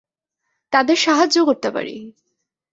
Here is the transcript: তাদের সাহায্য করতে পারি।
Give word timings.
তাদের 0.73 0.97
সাহায্য 0.97 1.37
করতে 1.45 1.69
পারি। 1.71 1.95